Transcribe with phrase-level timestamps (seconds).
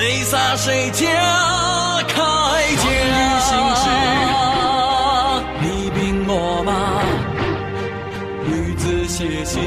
[0.00, 1.06] 泪洒谁家
[2.08, 2.16] 铠
[2.76, 2.86] 甲？
[5.60, 6.72] 你兵我马，
[8.46, 9.60] 女子写信，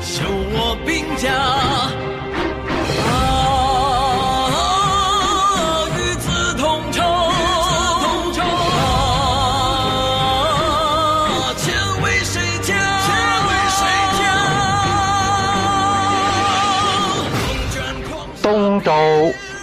[0.00, 1.28] 修我兵甲。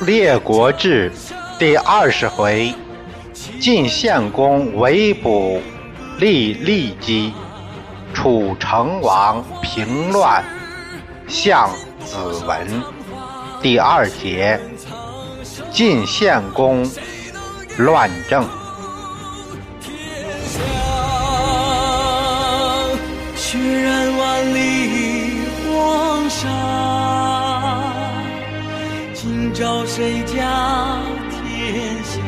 [0.05, 1.11] 列国志
[1.57, 2.71] 第二十回，
[3.59, 5.59] 晋献公围捕
[6.19, 7.33] 立利基，
[8.13, 10.43] 楚成王平乱
[11.27, 11.71] 相
[12.05, 12.83] 子文。
[13.63, 14.59] 第二节，
[15.71, 16.87] 晋献公
[17.77, 18.47] 乱政。
[23.35, 24.84] 血染万里
[29.55, 30.99] 照谁家
[31.31, 32.19] 天下？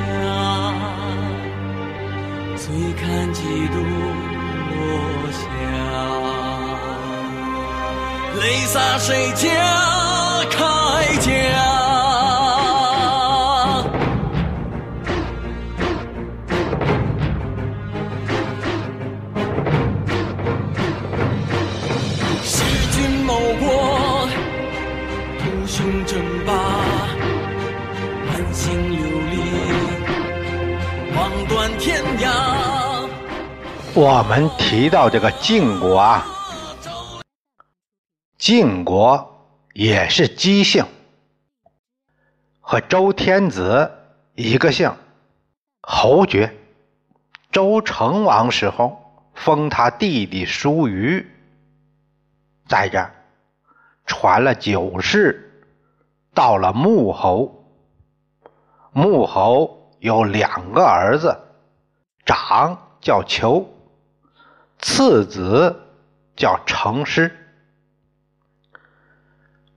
[2.55, 3.75] 醉看几度
[4.71, 4.79] 落
[5.33, 5.37] 霞。
[8.39, 9.45] 泪洒谁家
[10.49, 10.57] 铠
[11.19, 11.76] 甲？
[33.93, 36.25] 我们提到这个晋国啊，
[38.37, 40.85] 晋国也是姬姓，
[42.59, 43.91] 和周天子
[44.35, 44.91] 一个姓，
[45.81, 46.55] 侯爵。
[47.51, 51.25] 周成王时候封他弟弟叔虞
[52.67, 53.11] 在这儿，
[54.05, 55.63] 传了九世，
[56.35, 57.63] 到了穆侯。
[58.91, 61.35] 穆侯有两个儿子，
[62.27, 63.67] 长叫求。
[64.79, 65.75] 次子
[66.35, 67.35] 叫成师，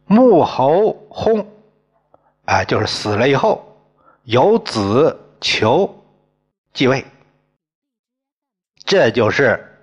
[0.05, 1.47] 穆侯薨，
[2.45, 3.81] 啊，就是死了以后，
[4.25, 6.05] 有子求
[6.75, 7.07] 继位，
[8.85, 9.79] 这就是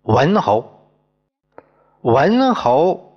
[0.00, 0.90] 文侯。
[2.00, 3.14] 文侯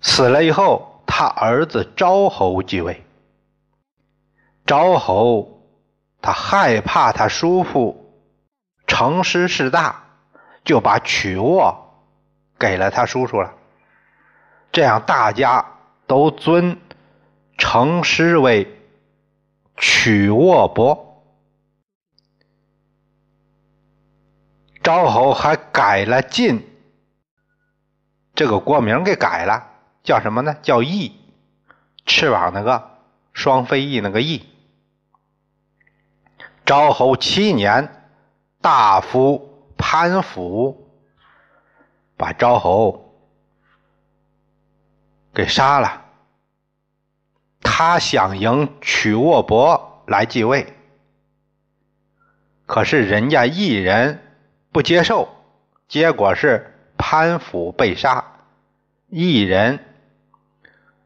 [0.00, 3.05] 死了以后，他儿子昭侯继位，
[4.66, 5.52] 昭侯。
[6.22, 8.12] 他害怕他叔父
[8.88, 10.02] 成师势大，
[10.64, 12.02] 就把曲沃
[12.58, 13.54] 给了他叔叔了。
[14.72, 15.64] 这样大家
[16.08, 16.80] 都尊
[17.56, 18.76] 成师为
[19.76, 21.22] 曲沃伯。
[24.82, 26.68] 昭侯还改了晋
[28.34, 29.70] 这个国名，给改了，
[30.02, 30.56] 叫什么呢？
[30.60, 31.12] 叫翼，
[32.04, 32.98] 翅膀那个
[33.32, 34.44] 双飞翼那个翼。
[36.66, 37.88] 昭侯七年，
[38.60, 40.90] 大夫潘甫
[42.16, 43.14] 把昭侯
[45.32, 46.02] 给杀了。
[47.62, 50.74] 他想迎曲沃伯来继位，
[52.66, 54.20] 可是人家异人
[54.72, 55.28] 不接受，
[55.86, 58.24] 结果是潘甫被杀。
[59.08, 59.78] 异人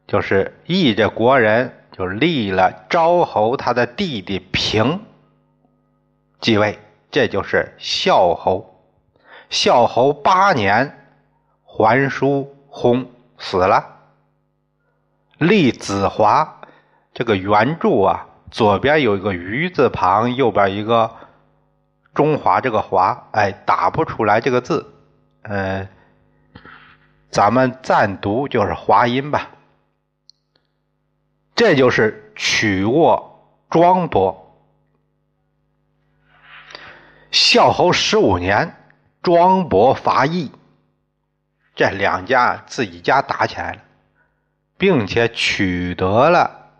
[0.07, 5.05] 就是异这国人，就立了昭侯他的弟弟平。
[6.41, 6.79] 继位，
[7.11, 8.67] 这就是孝侯。
[9.51, 10.97] 孝侯八年，
[11.63, 13.05] 桓叔薨
[13.37, 13.99] 死了。
[15.37, 16.61] 立子华，
[17.13, 21.11] 这个原著啊，左边有一个鱼字旁，右边一个
[22.13, 24.93] 中华这个华，哎，打不出来这个字，
[25.43, 25.87] 嗯，
[27.29, 29.51] 咱们暂读就是华音吧。
[31.53, 34.50] 这就是曲沃庄伯。
[37.31, 38.75] 孝侯十五年，
[39.23, 40.51] 庄伯伐邑，
[41.73, 43.81] 这两家自己家打起来了，
[44.77, 46.71] 并且取得了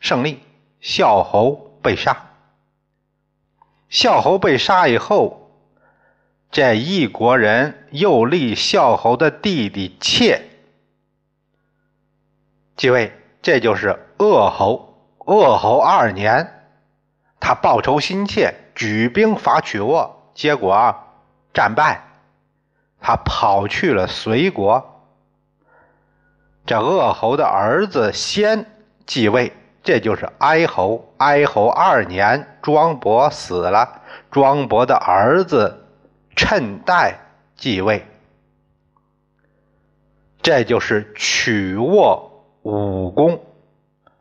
[0.00, 0.42] 胜利。
[0.80, 2.30] 孝侯被杀。
[3.88, 5.52] 孝侯被杀以后，
[6.50, 10.48] 这一国人又立孝侯的弟弟妾
[12.76, 15.14] 继位，这就是鄂侯。
[15.18, 16.68] 鄂侯二年，
[17.38, 18.65] 他报仇心切。
[18.76, 20.94] 举兵伐曲沃，结果
[21.52, 22.04] 战败，
[23.00, 25.02] 他跑去了隋国。
[26.66, 28.66] 这鄂侯的儿子先
[29.06, 29.52] 继位，
[29.82, 31.12] 这就是哀侯。
[31.16, 35.86] 哀侯二年，庄伯死了，庄伯的儿子
[36.34, 37.18] 趁代
[37.56, 38.06] 继位。
[40.42, 43.40] 这就是曲沃武功。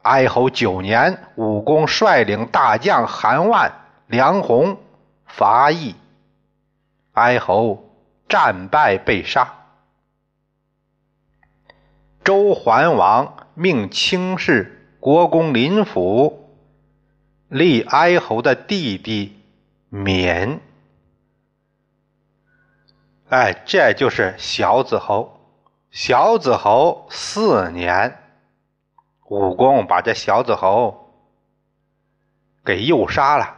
[0.03, 3.71] 哀侯九年，武功率领大将韩万、
[4.07, 4.77] 梁鸿
[5.25, 5.95] 伐邑，
[7.13, 7.89] 哀侯
[8.29, 9.53] 战败被杀。
[12.23, 16.49] 周桓王命卿士国公林甫
[17.47, 19.39] 立哀侯的弟弟
[19.89, 20.59] 免。
[23.29, 25.39] 哎，这就是小子侯。
[25.89, 28.19] 小子侯四年，
[29.29, 31.11] 武公把这小子侯
[32.63, 33.57] 给诱杀了，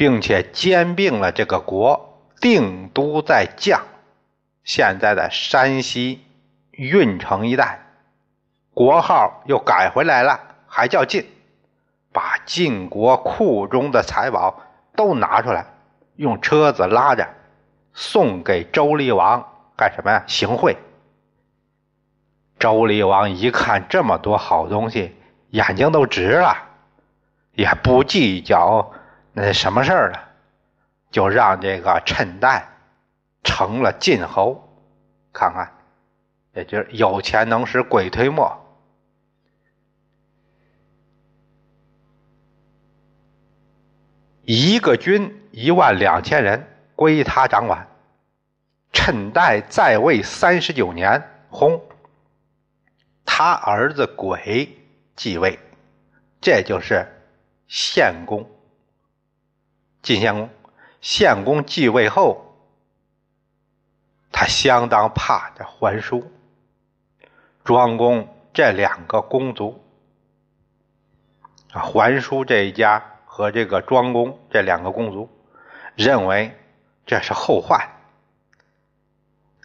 [0.00, 3.80] 并且兼并了这个国，定都在绛，
[4.64, 6.24] 现在的山西
[6.70, 7.82] 运城一带，
[8.72, 11.26] 国号又改回来了，还叫晋，
[12.14, 14.62] 把晋国库中的财宝
[14.96, 15.66] 都拿出来，
[16.16, 17.28] 用车子拉着
[17.92, 19.46] 送给周厉王。
[19.76, 20.24] 干什么呀？
[20.26, 20.78] 行贿。
[22.58, 25.14] 周厉王一看这么多好东西，
[25.50, 26.56] 眼睛都直了，
[27.52, 28.92] 也不计较
[29.42, 30.18] 那什么事儿呢，
[31.10, 32.68] 就让这个陈代
[33.42, 34.68] 成了晋侯。
[35.32, 35.72] 看看，
[36.52, 38.54] 也就是有钱能使鬼推磨。
[44.42, 47.88] 一个军一万两千人归他掌管。
[48.92, 51.80] 趁代在位三十九年，薨。
[53.24, 54.68] 他儿子鬼
[55.16, 55.58] 继位，
[56.42, 57.06] 这就是
[57.68, 58.46] 献公。
[60.02, 60.48] 晋献公，
[61.00, 62.56] 献公继位后，
[64.32, 66.30] 他相当怕这桓叔、
[67.64, 69.82] 庄公这两个公族。
[71.72, 75.28] 啊，桓叔这一家和这个庄公这两个公族，
[75.94, 76.52] 认为
[77.06, 77.80] 这是后患。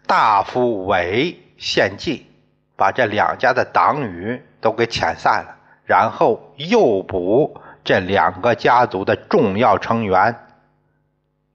[0.06, 2.30] 大夫韦献计，
[2.76, 10.44] 把这两家的党羽都给遣散了，然后诱捕这两个家族的重要成员，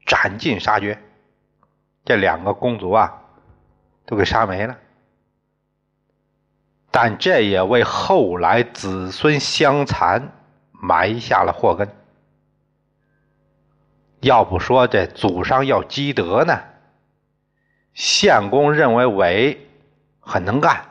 [0.05, 0.97] 斩尽杀绝。
[2.05, 3.21] 这两个公族啊，
[4.05, 4.77] 都给杀没了。
[6.89, 10.31] 但这也为后来子孙相残
[10.71, 11.89] 埋下了祸根。
[14.21, 16.61] 要不说这祖上要积德呢？
[17.93, 19.69] 献公认为韦
[20.21, 20.85] 很能干，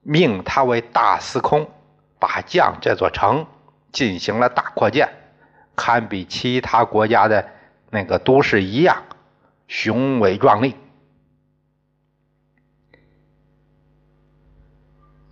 [0.00, 1.70] 命他为大司空，
[2.18, 3.46] 把将这座城
[3.92, 5.08] 进行了大扩建，
[5.76, 7.48] 堪比其他国家的
[7.90, 9.04] 那个都市一样
[9.68, 10.74] 雄伟壮丽。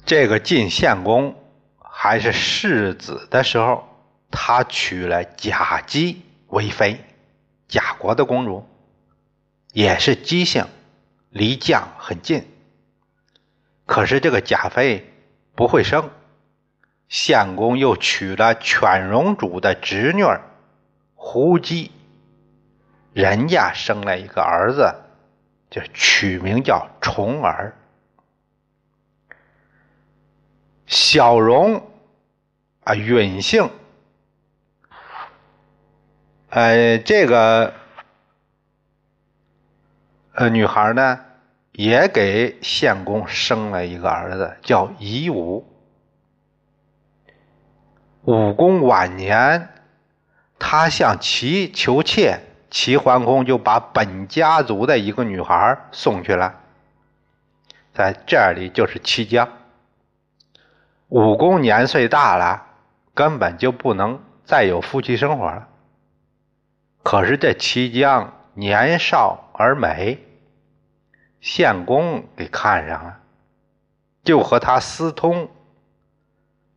[0.04, 1.34] 这个晋献公
[1.78, 3.86] 还是世子的时候，
[4.30, 7.04] 他娶了贾姬为妃，
[7.68, 8.66] 贾国的公主。
[9.74, 10.64] 也是姬姓，
[11.28, 12.48] 离绛很近。
[13.84, 15.12] 可是这个贾妃
[15.54, 16.10] 不会生，
[17.08, 20.24] 献公又娶了犬戎主的侄女
[21.14, 21.90] 胡姬，
[23.12, 24.94] 人家生了一个儿子，
[25.70, 27.74] 就取名叫重耳。
[30.86, 31.90] 小荣
[32.84, 33.70] 啊，允姓，
[36.50, 37.74] 呃，这个。
[40.32, 41.18] 呃，女孩呢，
[41.72, 45.66] 也给献公生了一个儿子，叫夷吾。
[48.28, 49.70] 武公晚年，
[50.58, 56.60] 他向齐求妾，齐桓公就把本家族的一个女孩送去了。
[57.94, 59.48] 在这里就是齐姜。
[61.08, 62.66] 武公年岁大了，
[63.14, 65.66] 根本就不能再有夫妻生活了。
[67.02, 70.18] 可是这齐姜年少而美。
[71.40, 73.20] 献公给看上了，
[74.22, 75.48] 就和他私通，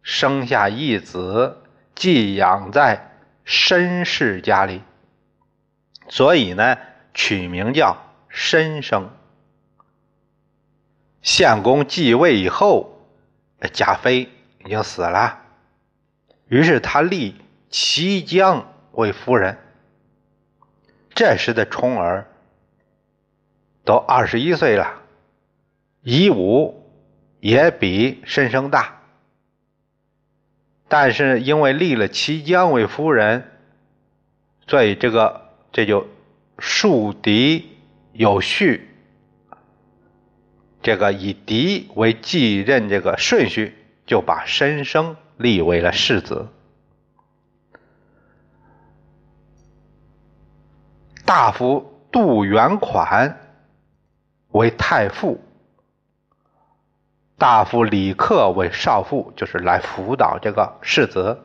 [0.01, 1.57] 生下一子，
[1.95, 3.11] 寄养在
[3.43, 4.81] 申氏家里，
[6.09, 6.77] 所以呢，
[7.13, 7.97] 取名叫
[8.29, 9.09] 申生。
[11.21, 12.99] 献公继位以后，
[13.73, 14.29] 贾妃
[14.65, 15.41] 已经死了，
[16.47, 17.35] 于是他立
[17.69, 19.57] 齐姜为夫人。
[21.13, 22.27] 这时的重耳。
[23.83, 25.01] 都二十一岁了，
[26.03, 26.87] 夷吾
[27.39, 29.00] 也比申生大，
[30.91, 33.49] 但是因为立了齐姜为夫人，
[34.67, 36.05] 所以这个这就
[36.59, 37.77] 树敌
[38.11, 38.89] 有序，
[40.83, 43.73] 这个以嫡为继任这个顺序
[44.05, 46.49] 就把申生立为了世子。
[51.23, 53.39] 大夫杜元款
[54.49, 55.41] 为太傅，
[57.41, 61.41] 大夫李克为少傅，就是来辅导这个世子。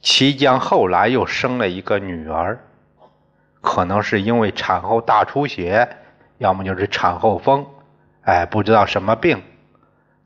[0.00, 2.58] 齐姜后来又生了一个女儿，
[3.60, 5.96] 可能是因为产后大出血，
[6.38, 7.64] 要么就是产后风，
[8.22, 9.44] 哎，不知道什么病。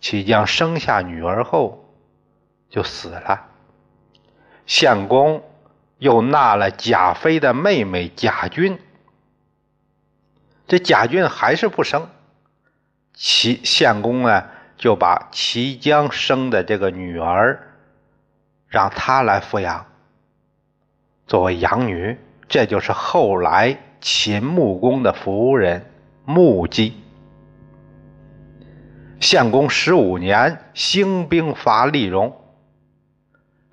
[0.00, 1.84] 齐姜生下女儿后
[2.70, 3.48] 就死了。
[4.64, 5.42] 献公
[5.98, 8.78] 又纳了贾妃的妹妹贾君，
[10.66, 12.08] 这贾君还是不生，
[13.12, 14.42] 齐献公呢
[14.80, 17.66] 就把齐姜生的这个女儿。
[18.66, 19.84] 让她来抚养，
[21.26, 22.16] 作为养女，
[22.48, 25.84] 这就是后来秦穆公的夫人
[26.24, 26.94] 穆姬。
[29.18, 32.32] 献公十五年，兴兵伐丽戎。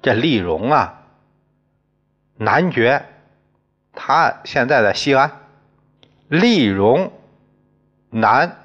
[0.01, 1.03] 这丽戎啊，
[2.37, 3.05] 男爵，
[3.93, 5.31] 他现在在西安。
[6.27, 7.11] 丽戎
[8.09, 8.57] 男，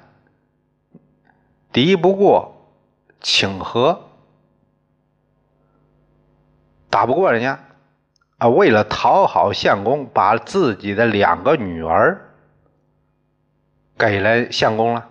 [1.73, 2.55] 敌不过
[3.19, 4.09] 请和。
[6.89, 7.59] 打不过人家，
[8.37, 8.47] 啊！
[8.47, 12.29] 为了讨好相公，把自己的两个女儿
[13.97, 15.09] 给了相公了。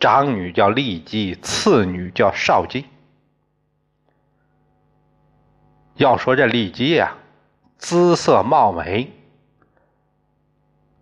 [0.00, 2.86] 长女叫丽姬，次女叫少姬。
[5.94, 7.14] 要说这丽姬呀，
[7.78, 9.12] 姿色貌美，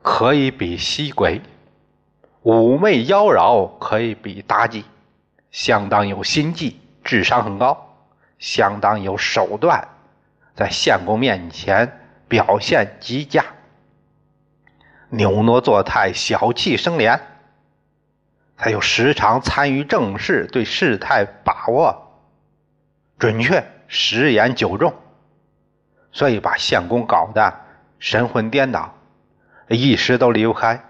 [0.02, 1.40] 可以比西鬼；
[2.42, 4.84] 妩媚妖娆，可以比妲己。
[5.50, 7.96] 相当有心计，智商很高，
[8.38, 9.88] 相当有手段。
[10.54, 13.44] 在相公面前表现极佳，
[15.08, 17.18] 扭挪作态，小气生怜。
[18.56, 22.12] 他又时常参与政事，对事态把握
[23.18, 24.94] 准确，十言九重，
[26.12, 27.60] 所以把相公搞得
[27.98, 28.94] 神魂颠倒，
[29.68, 30.84] 一时都离不开。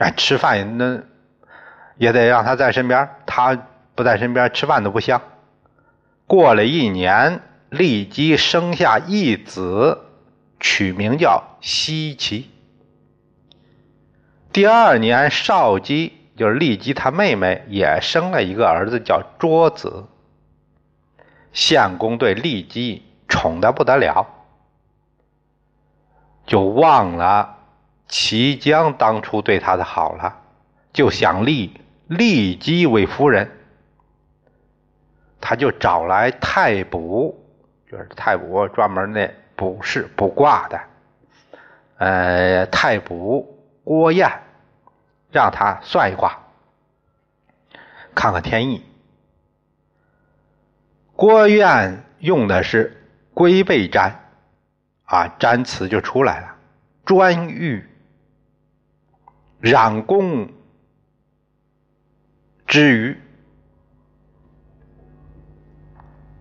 [0.00, 1.00] 哎，吃饭那
[1.96, 3.56] 也得让他在身边，他
[3.94, 5.22] 不在身边，吃饭都不香。
[6.26, 7.42] 过了一年。
[7.70, 10.00] 立即生下一子，
[10.58, 12.50] 取名叫西岐。
[14.52, 20.06] 第二年，少姬就是骊姬他妹妹也生了一个儿子，叫卓子。
[21.52, 24.26] 献公对骊姬宠的不得了，
[26.44, 27.56] 就忘了
[28.10, 30.36] 齐姜当初对他的好了，
[30.92, 33.50] 就想立立姬为夫人，
[35.40, 37.34] 他就找来太卜。
[37.90, 40.80] 就是太卜专门那卜筮卜卦的，
[41.98, 44.30] 呃，太卜郭燕，
[45.32, 46.38] 让他算一卦，
[48.14, 48.84] 看看天意。
[51.16, 52.96] 郭燕用的是
[53.34, 54.20] 龟背占，
[55.06, 56.54] 啊，占词就出来了，
[57.04, 57.89] 专欲
[59.60, 60.48] 染宫
[62.66, 63.16] 之余。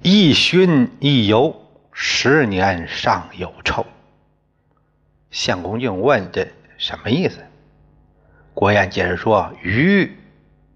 [0.02, 1.62] 一熏一油，
[1.92, 3.86] 十年尚有臭。
[5.30, 6.48] 相公就问：“这
[6.78, 7.44] 什么意思？”
[8.56, 10.18] 郭燕解释说：“愚，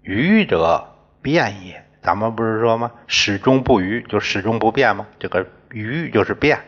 [0.02, 0.86] 愚者
[1.22, 1.82] 变也。
[2.02, 2.92] 咱们不是说吗？
[3.06, 5.06] 始终不渝，就始终不变吗？
[5.18, 6.60] 这个愚就是变，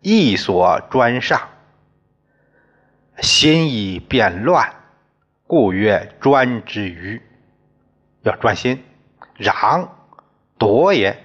[0.00, 1.50] 意所专上，
[3.18, 4.74] 心意变乱，
[5.54, 7.22] 故曰专之愚。
[8.22, 8.82] 要专心，
[9.38, 9.88] 攘
[10.58, 11.16] 夺也。”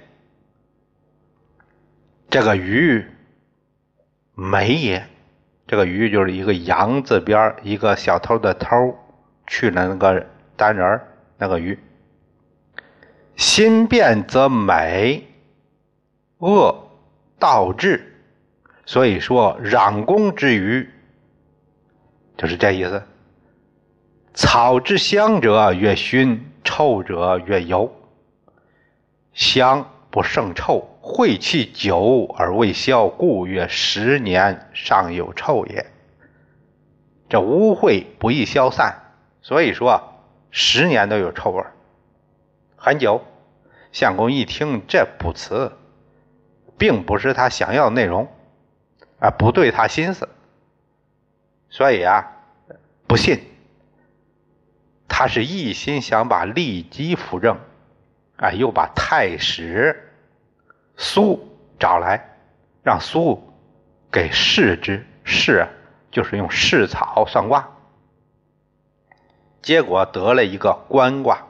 [2.29, 3.07] 这个鱼
[4.35, 5.07] 没也，
[5.65, 8.95] 这个鱼就是一个羊字边一个小偷的偷
[9.47, 11.01] 去了那个单人
[11.39, 11.79] 那个鱼。
[13.35, 15.23] 心变则美，
[16.37, 16.87] 恶
[17.39, 18.13] 道至，
[18.85, 20.87] 所以说攘公之鱼
[22.37, 23.01] 就是这意思。
[24.33, 27.93] 草之香者越熏，臭者越油，
[29.33, 30.87] 香不胜臭。
[31.01, 35.87] 晦气久而未消，故曰十年尚有臭也。
[37.27, 38.95] 这污秽不易消散，
[39.41, 40.21] 所以说
[40.51, 41.63] 十年都有臭味
[42.75, 43.21] 很久。
[43.91, 45.71] 相公一听这卜辞，
[46.77, 48.27] 并不是他想要的内容，
[49.19, 50.29] 啊，不对他心思，
[51.71, 52.23] 所以啊，
[53.07, 53.39] 不信。
[55.09, 57.59] 他是一心想把利基扶正，
[58.37, 60.13] 啊，又把太史。
[60.95, 62.37] 苏找来，
[62.83, 63.53] 让苏
[64.11, 65.67] 给试之，试
[66.11, 67.69] 就是用试草算卦，
[69.61, 71.45] 结果得了一个官卦。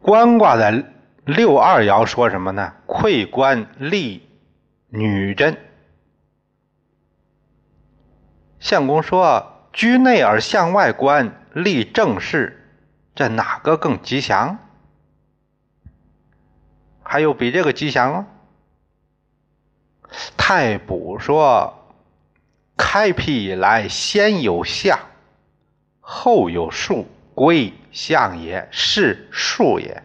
[0.00, 0.84] 官卦的
[1.24, 2.74] 六二爻说什么呢？
[2.86, 4.28] 馈官立
[4.88, 5.56] 女贞。
[8.60, 12.70] 相公说：“居内而向外观，立正事，
[13.14, 14.56] 这哪个更吉祥？
[17.02, 18.26] 还有比这个吉祥吗？”
[20.38, 21.92] 太卜说
[22.78, 24.98] ：“开辟以来，先有象，
[26.00, 30.04] 后有数。”龟象也，是数也。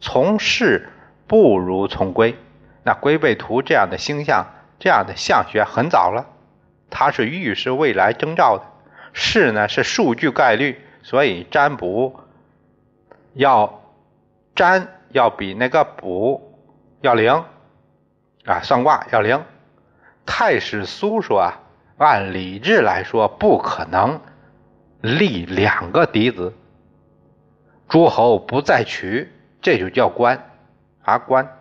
[0.00, 0.92] 从事
[1.26, 2.38] 不如从龟。
[2.84, 4.46] 那龟背图这样的星象，
[4.78, 6.24] 这样的象学很早了，
[6.88, 8.64] 它是预示未来征兆的。
[9.20, 12.20] 是呢，是数据概率，所以占卜
[13.34, 13.82] 要
[14.54, 16.56] 占要比那个卜
[17.00, 17.44] 要灵
[18.44, 19.42] 啊，算卦要灵。
[20.24, 21.60] 太史苏说啊，
[21.96, 24.20] 按理智来说，不可能
[25.00, 26.54] 立两个嫡子。
[27.88, 30.48] 诸侯不再娶，这就叫官
[31.02, 31.56] 啊官。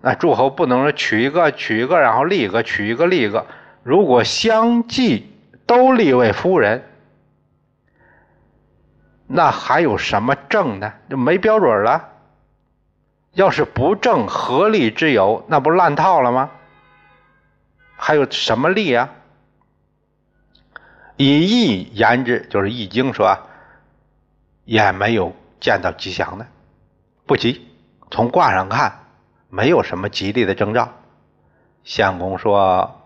[0.00, 3.44] 那诸侯不能说娶一个娶一个，然后立一个娶一个立一个。
[3.82, 5.32] 如果相继
[5.66, 6.84] 都立为夫人，
[9.26, 10.92] 那还有什么正呢？
[11.10, 12.12] 就没标准了。
[13.32, 16.50] 要是不正合立之有，那不乱套了吗？
[17.96, 19.10] 还有什么立啊？
[21.16, 23.38] 以易言之，就是《易经》说。
[24.64, 26.46] 也没有见到吉祥的，
[27.24, 27.70] 不吉。
[28.10, 29.04] 从卦上看，
[29.48, 30.92] 没有什么吉利的征兆。
[31.84, 33.00] 相公说：“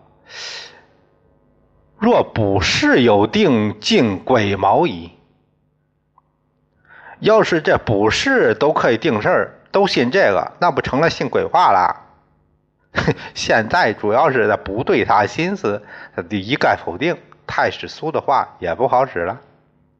[2.01, 5.11] 若卜筮有定，尽鬼谋矣。
[7.19, 11.95] 要是这卜筮都可以定事儿，都信这个，那不成了信鬼话了？
[13.35, 15.83] 现在主要是他不对他心思，
[16.15, 17.15] 他一概否定。
[17.45, 19.39] 太史苏的话也不好使了。”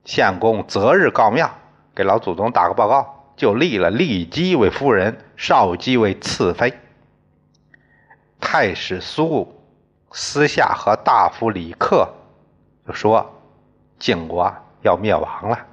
[0.04, 1.52] 相公择日告庙，
[1.94, 6.74] 给老祖宗打个报告，就立了骊姬为夫人，少姬为次妃。
[8.40, 9.61] 太史苏
[10.12, 12.08] 私下和大夫李克
[12.86, 13.42] 就说
[13.98, 15.66] ：“晋国要灭亡了，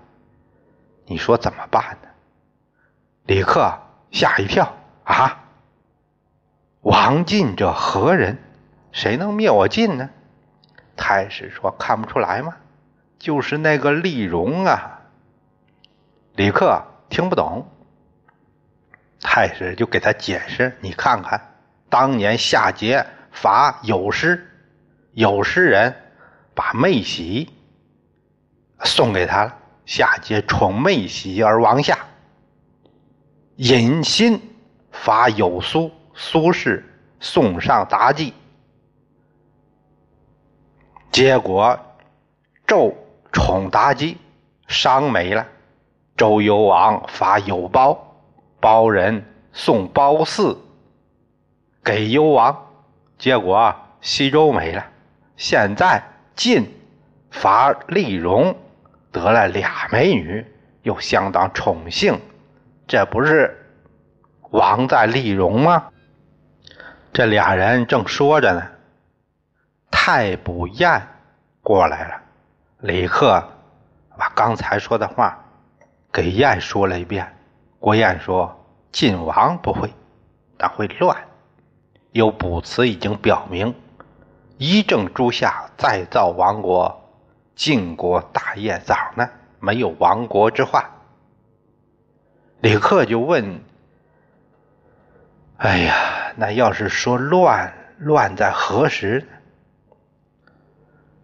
[1.07, 2.09] 你说怎么办呢？”
[3.27, 3.79] 李克
[4.11, 4.73] 吓一跳
[5.05, 5.45] ：“啊，
[6.83, 8.39] 王晋者何人？
[8.93, 10.09] 谁能灭我晋呢？”
[10.97, 12.57] 太史说：“看不出来吗？”
[13.19, 15.01] 就是那个丽荣啊，
[16.37, 17.69] 李克听不懂，
[19.21, 21.55] 太史就给他解释：“你看看，
[21.89, 23.05] 当年夏桀
[23.41, 24.51] 伐有师，
[25.13, 25.95] 有师人
[26.55, 27.49] 把妹喜
[28.85, 31.99] 送给他了，夏桀宠妹喜而亡夏。
[33.57, 34.41] 尹辛
[34.91, 36.85] 伐有苏，苏氏
[37.21, 38.35] 送上妲己，
[41.11, 41.79] 结果
[42.67, 42.95] 纣。”
[43.31, 44.17] 宠妲己，
[44.69, 45.47] 伤没了。
[46.17, 48.17] 周幽王伐有包，
[48.59, 49.23] 包人
[49.53, 50.57] 送褒姒
[51.85, 52.68] 给幽王，
[53.19, 54.87] 结果西周没了。
[55.37, 56.03] 现在
[56.35, 56.73] 晋
[57.31, 58.57] 伐丽戎，
[59.13, 60.47] 得了俩美女，
[60.83, 62.21] 又相当宠幸，
[62.87, 63.57] 这不是
[64.51, 65.89] 王在丽戎吗？
[67.13, 68.63] 这俩人正说着呢，
[69.91, 71.03] 太卜晏
[71.63, 72.23] 过来了。
[72.81, 73.43] 李克
[74.17, 75.45] 把刚才说的话
[76.13, 77.35] 给晏说了一遍。
[77.81, 79.93] 郭晏说：“晋王不会，
[80.57, 81.17] 但会乱。
[82.19, 83.73] 有卜辞已经表明，
[84.57, 87.01] 一正诸夏，再造王国。
[87.55, 90.85] 晋国大业早呢，没有亡国之患。”
[92.61, 93.61] 李克就问
[95.59, 99.25] ：“哎呀，那要是说乱，乱在何时？”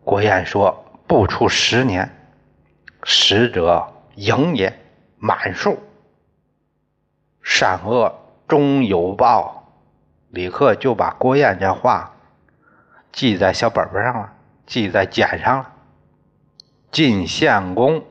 [0.05, 0.81] 郭晏说。
[1.07, 2.11] 不出十年，
[3.03, 4.73] 使者盈也，
[5.19, 5.79] 满数。
[7.43, 8.11] 善恶
[8.49, 9.54] 终有报。
[10.35, 12.13] 李克就把郭燕这话
[13.13, 14.33] 记在小本本上了，
[14.67, 15.73] 记在简上了。
[16.91, 18.05] 晋献公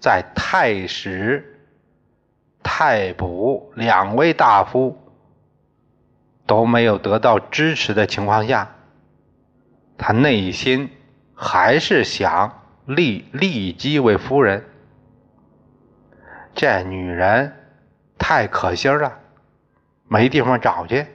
[0.00, 1.60] 在太史、
[2.62, 4.98] 太卜两位大夫
[6.46, 8.68] 都没有得到支持的情况下，
[9.96, 10.90] 他内心。
[11.42, 14.62] 还是想立骊姬为夫人，
[16.54, 17.50] 这女人
[18.18, 19.18] 太可心了，
[20.06, 21.06] 没地方找去。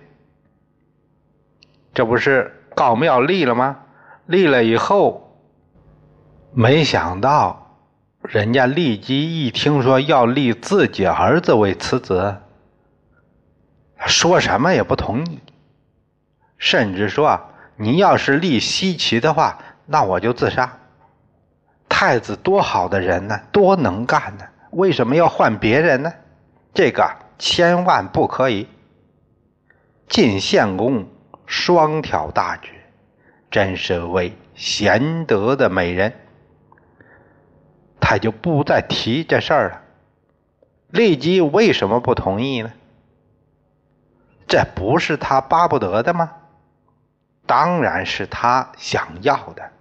[1.96, 3.78] 这不是告庙立了吗？
[4.26, 5.40] 立了以后，
[6.54, 7.80] 没想到
[8.22, 12.36] 人家骊姬一听说要立自己儿子为次子，
[14.06, 15.40] 说什么也不同意，
[16.58, 17.40] 甚至说
[17.78, 19.58] 你要是立西岐的话。
[19.88, 20.78] 那我就自杀。
[21.88, 26.12] 太子多好的人呢，多能干呢，为什么要换别人呢？
[26.74, 28.68] 这个千万不可以。
[30.10, 31.08] 晋献公
[31.46, 32.72] 双挑大举，
[33.52, 36.14] 真是位贤德的美人，
[38.00, 39.82] 他就不再提这事儿了。
[40.90, 42.72] 利基为什么不同意呢？
[44.48, 46.32] 这不是他巴不得的吗？
[47.48, 49.72] 当然是他想要的，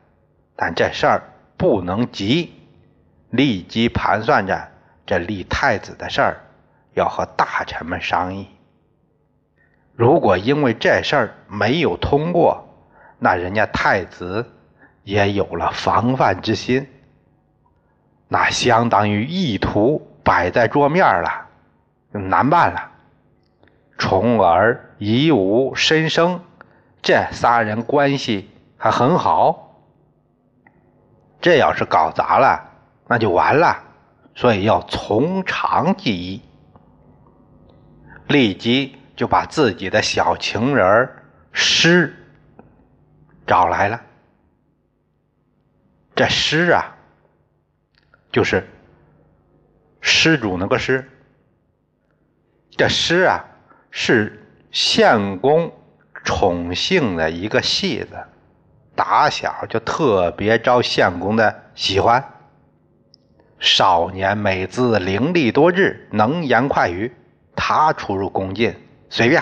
[0.56, 1.22] 但这事儿
[1.56, 2.52] 不能急。
[3.30, 4.68] 立即盘算着
[5.06, 6.36] 这立太子的事儿，
[6.94, 8.48] 要和大臣们商议。
[9.96, 12.68] 如果因为这事儿没有通过，
[13.18, 14.50] 那人家太子
[15.04, 16.88] 也有了防范之心，
[18.28, 21.46] 那相当于意图摆在桌面了，
[22.10, 22.90] 难办了。
[23.96, 26.40] 重耳、夷吾、申生
[27.00, 29.76] 这仨人关系还很好，
[31.40, 32.70] 这要是搞砸了，
[33.06, 33.78] 那就完了。
[34.34, 36.42] 所以要从长计议，
[38.26, 41.08] 立即就把自己的小情人
[41.52, 42.14] 师
[43.46, 44.00] 找来了。
[46.14, 46.94] 这师啊，
[48.30, 48.66] 就是
[50.00, 51.08] 施主那个师。
[52.76, 53.44] 这师啊。
[53.96, 55.72] 是献公
[56.24, 58.18] 宠幸的一个戏子，
[58.96, 62.32] 打小就特别招献公的喜欢。
[63.60, 67.14] 少年美姿，伶俐多智，能言快语。
[67.54, 68.74] 他出入宫禁，
[69.16, 69.40] 随便，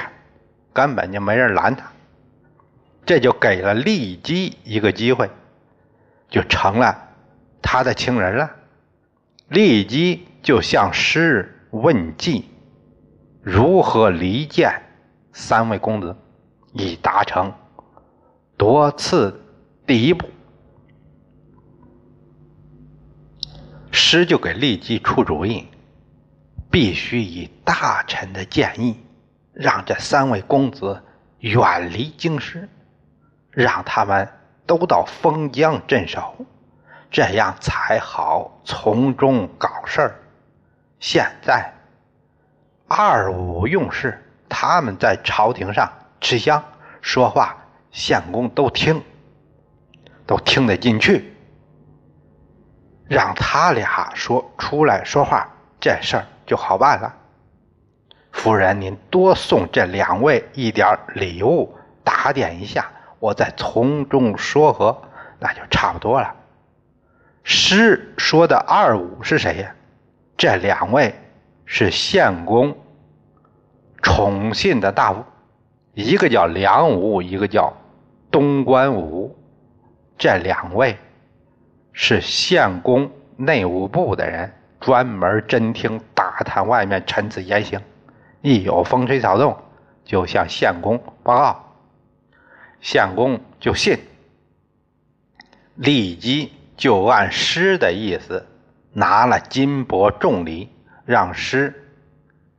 [0.74, 1.90] 根本就没人拦他。
[3.06, 5.30] 这就给了骊姬一个机会，
[6.28, 7.08] 就成了
[7.62, 8.50] 他的情人了。
[9.48, 12.44] 骊姬就向师问计。
[13.40, 14.70] 如何离间
[15.32, 16.14] 三位公子，
[16.74, 17.50] 以达成
[18.58, 19.42] 夺次
[19.86, 20.28] 第一步？
[23.90, 25.66] 师就给立即出主意，
[26.70, 28.96] 必须以大臣的建议，
[29.52, 31.02] 让这三位公子
[31.38, 32.68] 远离京师，
[33.50, 34.28] 让他们
[34.66, 36.46] 都到封疆镇守，
[37.10, 40.14] 这样才好从中搞事儿。
[40.98, 41.72] 现在。
[42.94, 46.62] 二五用事，他们在朝廷上吃香，
[47.00, 47.56] 说话
[47.90, 49.02] 相公都听，
[50.26, 51.34] 都听得进去。
[53.08, 55.48] 让他俩说出来说话，
[55.80, 57.14] 这事儿就好办了。
[58.42, 65.00] 夫人，您多送这两位一点礼物，打点一下，我再从中说和，
[65.38, 66.34] 那就差不多了。
[67.44, 69.72] 诗说的二五是谁呀？
[70.36, 71.14] 这两位
[71.66, 72.76] 是献公。
[74.02, 75.22] 宠信的大夫，
[75.94, 77.72] 一个叫梁武，一个叫
[78.28, 79.38] 东关武，
[80.18, 80.98] 这两位
[81.92, 87.80] 是县公内务部的人，专门侦听打探外面臣子言行，
[88.42, 89.56] 一有风吹草动，
[90.04, 91.74] 就向县公报告，
[92.80, 93.98] 县公就信，
[95.76, 98.44] 立即就按师的意思
[98.92, 100.68] 拿了金帛重礼，
[101.04, 101.88] 让师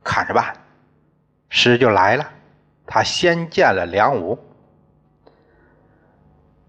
[0.02, 0.56] 看着办。
[1.50, 2.28] 师就来了，
[2.86, 4.38] 他先见了梁武。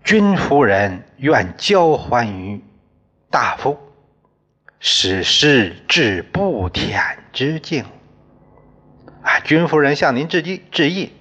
[0.04, 2.62] 君夫人愿交还于
[3.32, 3.76] 大夫，
[4.80, 7.84] 使师至不舔之境。
[9.46, 11.14] 君夫人向您致意致意。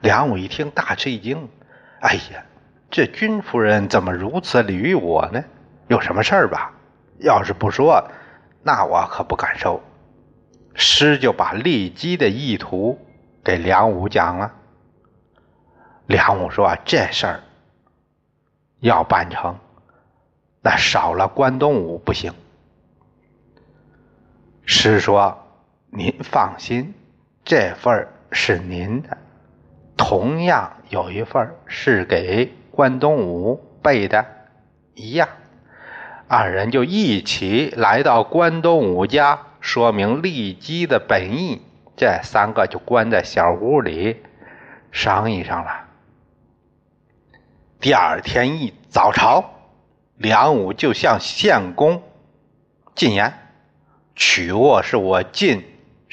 [0.00, 1.50] 梁武一听，大吃一惊。
[2.00, 2.44] 哎呀，
[2.90, 5.44] 这君夫人怎么如此礼遇我呢？
[5.86, 6.72] 有什么事儿吧？
[7.18, 8.10] 要是不说，
[8.62, 9.82] 那我可不敢收。
[10.74, 12.98] 师就把利姬的意图
[13.44, 14.54] 给梁武讲了。
[16.06, 17.40] 梁武说：“这事儿
[18.80, 19.58] 要办成，
[20.62, 22.32] 那少了关东武不行。”
[24.64, 25.46] 师说
[25.92, 26.94] ：“您放心，
[27.44, 29.18] 这份是您的，
[29.96, 34.24] 同样有一份是给关东武备的，
[34.94, 35.28] 一样。”
[36.28, 39.46] 二人就一起来到关东武家。
[39.60, 41.62] 说明利基的本意，
[41.96, 44.16] 这三个就关在小屋里
[44.90, 45.84] 商议上了。
[47.78, 49.44] 第二天一早朝，
[50.16, 52.02] 梁武就向献公
[52.96, 53.34] 进言
[54.16, 55.62] ：“曲沃是我晋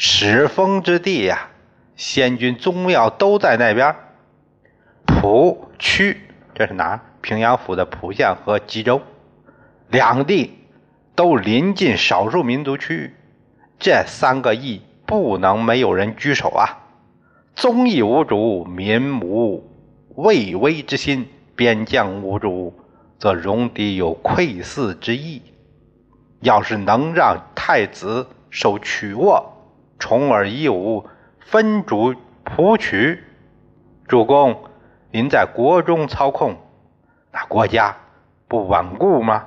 [0.01, 1.49] 始封之地呀，
[1.97, 3.93] 先君宗庙都在那边。
[5.05, 6.21] 蒲区
[6.55, 7.01] 这是哪？
[7.19, 9.01] 平阳府的蒲县和吉州
[9.89, 10.57] 两地
[11.15, 13.13] 都临近少数民族区域。”
[13.77, 16.79] 这三个邑不能没有人居首啊！
[17.53, 19.69] 宗义无主，民无
[20.15, 21.25] 畏威之心；
[21.57, 22.73] 边将无主，
[23.19, 25.41] 则戎狄有窥伺之意。
[26.39, 29.58] 要是能让太子受曲沃，
[29.99, 31.07] 重耳夷吾
[31.39, 33.23] 分主蒲曲。
[34.07, 34.63] 主公，
[35.11, 36.57] 您在国中操控，
[37.31, 37.95] 那国家
[38.47, 39.45] 不稳固吗？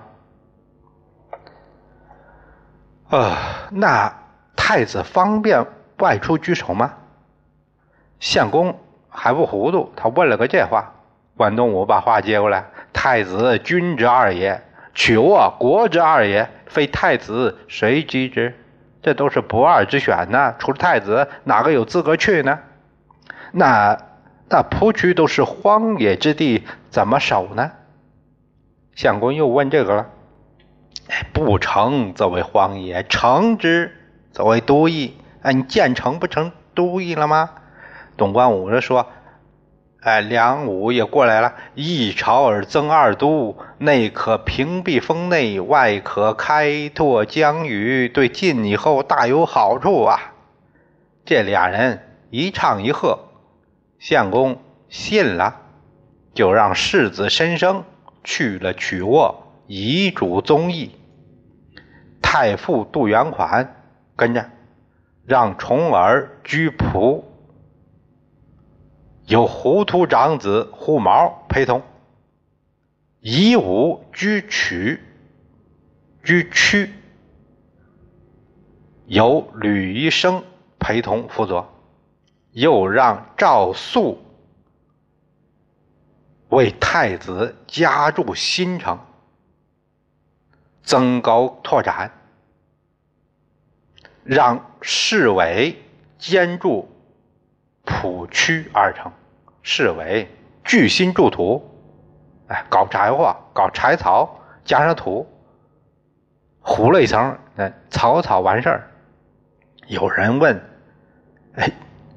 [3.09, 3.37] 呃，
[3.73, 4.15] 那
[4.55, 5.67] 太子方便
[5.99, 6.95] 外出居守吗？
[8.21, 10.93] 相公还不糊涂，他问了个这话。
[11.37, 14.62] 关东武把话接过来：“太子君之二也，
[14.95, 18.57] 取沃国之二也，非太子谁及之？
[19.03, 20.55] 这都是不二之选呢。
[20.59, 22.61] 除了太子，哪个有资格去呢？
[23.53, 23.99] 那
[24.49, 27.73] 那蒲区都是荒野之地，怎么守呢？”
[28.95, 30.07] 相公又问这个了
[31.35, 33.95] ：“不成则为荒野，成之
[34.31, 35.17] 则为都邑。
[35.43, 37.51] 哎，你建成不成都邑了吗？”
[38.17, 39.07] 董关武就说。
[40.03, 41.55] 哎，梁武也过来了。
[41.77, 50.33] 一朝而增二都，内可屏蔽风内，外可开拓疆域，对晋以后大有好处啊！
[51.25, 53.17] 这俩人一唱一和，
[54.01, 55.61] 相公信了，
[56.35, 57.85] 就让世子申生
[58.25, 60.97] 去了曲沃，遗嘱宗义。
[62.21, 63.85] 太傅杜元款
[64.17, 64.51] 跟着，
[65.25, 67.32] 让重耳居蒲。
[69.27, 71.83] 有糊涂长子胡毛陪同，
[73.21, 75.01] 以武居曲，
[76.25, 76.93] 居曲，
[79.07, 80.45] 由吕医生
[80.79, 81.73] 陪同辅佐，
[82.51, 84.19] 又让赵肃
[86.49, 88.99] 为太子加筑新城，
[90.83, 92.13] 增高拓展，
[94.25, 95.81] 让侍卫
[96.19, 96.89] 监筑。
[97.85, 99.11] 浦区二城，
[99.62, 100.29] 市委
[100.64, 101.62] 巨心筑土，
[102.49, 105.27] 哎，搞柴火，搞柴草，加上土，
[106.61, 108.88] 糊了一层，那草草完事儿。
[109.88, 110.62] 有人问
[111.57, 111.71] ：“哎，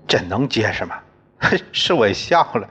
[0.08, 0.99] 这能结实吗？”
[1.73, 2.69] 侍卫笑了：“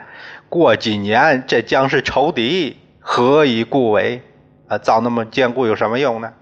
[0.49, 4.23] 过几年这将是仇敌，何以故为？
[4.69, 6.33] 啊，造那么坚固有什么用呢？”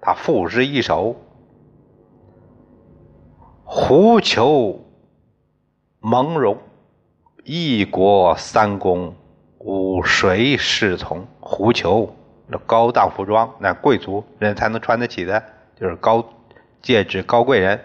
[0.00, 1.16] 他赋诗一首
[3.64, 4.82] ：“胡求。”
[6.08, 6.56] 蒙荣，
[7.42, 9.12] 一国三公，
[9.58, 11.26] 吾谁侍从？
[11.40, 12.14] 胡求
[12.46, 15.42] 那高档服装，那贵族人才能穿得起的，
[15.74, 16.24] 就是高
[16.80, 17.84] 戒指高贵人。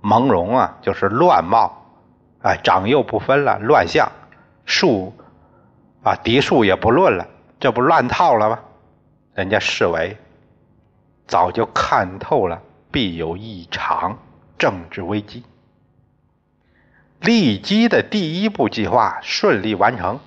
[0.00, 1.86] 蒙荣啊，就是乱貌，
[2.42, 4.10] 哎，长幼不分了，乱相，
[4.66, 5.12] 庶
[6.02, 7.28] 啊，嫡庶也不论了，
[7.60, 8.58] 这不乱套了吗？
[9.34, 10.16] 人家侍卫
[11.28, 14.18] 早就看透了，必有一场
[14.58, 15.44] 政治危机。
[17.22, 20.18] 利基的第一步计划顺利完成。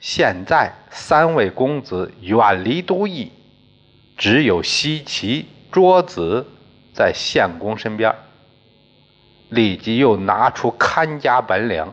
[0.00, 3.32] 现在三位公子远离都邑，
[4.18, 6.46] 只有西岐、卓子
[6.92, 8.14] 在相公身边。
[9.48, 11.92] 立即又拿出看家本领，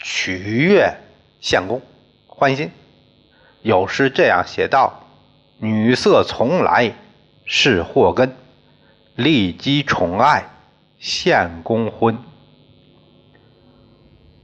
[0.00, 0.94] 取悦
[1.40, 1.82] 相公
[2.26, 2.70] 欢心。
[3.60, 5.04] 有诗这样写道
[5.58, 6.94] ：“女色从来
[7.44, 8.34] 是祸根，
[9.14, 10.44] 立基宠爱
[10.98, 12.16] 相公婚。”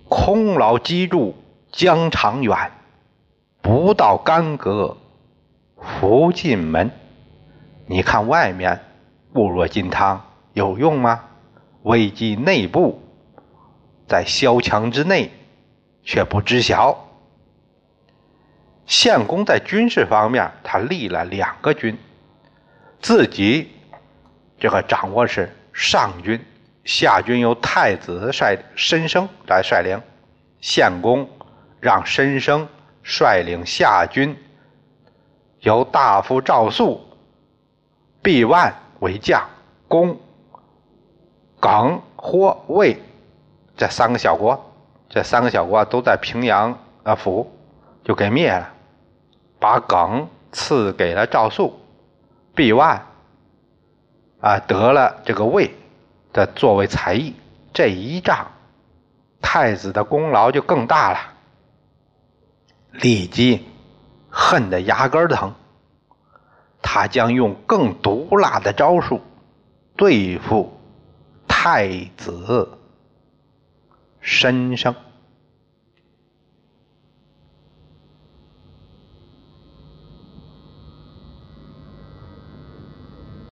[0.09, 1.35] 空劳机杼
[1.73, 2.73] 疆长远，
[3.61, 4.97] 不到干戈
[5.77, 6.91] 福进门。
[7.87, 8.81] 你看外面
[9.33, 11.25] 固若金汤有用吗？
[11.83, 13.03] 危机内部，
[14.07, 15.31] 在萧墙之内
[16.03, 16.99] 却不知晓。
[18.87, 21.99] 相公在军事方面，他立了两个军，
[23.01, 23.71] 自己
[24.59, 26.41] 这个掌握是上军。
[26.85, 30.01] 夏军由太子率申生来率领，
[30.61, 31.29] 献公
[31.81, 32.69] 让申生
[33.03, 34.37] 率领夏军，
[35.61, 37.01] 由大夫赵肃、
[38.23, 39.43] 毕万为将，
[39.89, 40.19] 攻
[41.59, 43.01] 耿、霍、魏
[43.77, 44.73] 这三个小国，
[45.09, 47.51] 这三个小国都在平阳啊府，
[48.05, 48.71] 就给灭了，
[49.59, 51.81] 把耿赐给了赵肃，
[52.55, 53.07] 毕万
[54.41, 55.75] 啊得了这个魏。
[56.35, 57.35] 的作为才艺，
[57.73, 58.49] 这一仗，
[59.41, 61.19] 太子的功劳就更大了。
[62.91, 63.67] 立即
[64.29, 65.55] 恨得牙根疼，
[66.83, 69.23] 他将用更毒辣的招数
[69.97, 70.79] 对付
[71.49, 72.79] 太子
[74.21, 74.95] 申生。